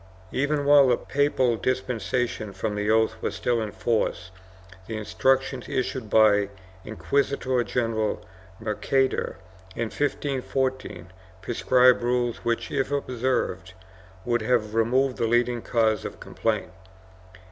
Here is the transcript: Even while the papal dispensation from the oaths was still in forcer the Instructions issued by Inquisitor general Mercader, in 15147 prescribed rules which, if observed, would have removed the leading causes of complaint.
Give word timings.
Even 0.31 0.65
while 0.65 0.87
the 0.87 0.97
papal 0.97 1.57
dispensation 1.57 2.53
from 2.53 2.73
the 2.73 2.89
oaths 2.89 3.21
was 3.21 3.35
still 3.35 3.61
in 3.61 3.71
forcer 3.71 4.31
the 4.87 4.97
Instructions 4.97 5.69
issued 5.69 6.09
by 6.09 6.49
Inquisitor 6.83 7.63
general 7.63 8.19
Mercader, 8.59 9.35
in 9.75 9.91
15147 9.91 11.11
prescribed 11.43 12.01
rules 12.01 12.37
which, 12.37 12.71
if 12.71 12.89
observed, 12.91 13.73
would 14.25 14.41
have 14.41 14.73
removed 14.73 15.17
the 15.17 15.27
leading 15.27 15.61
causes 15.61 16.03
of 16.03 16.19
complaint. 16.19 16.71